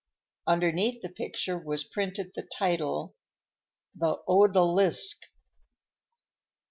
Underneath 0.47 1.01
the 1.01 1.09
picture 1.09 1.59
was 1.59 1.83
printed 1.83 2.31
the 2.33 2.41
title, 2.41 3.15
"The 3.93 4.17
Odalisque." 4.27 5.27